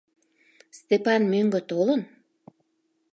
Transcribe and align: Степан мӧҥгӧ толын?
Степан 0.79 1.21
мӧҥгӧ 1.31 1.61
толын? 1.69 2.01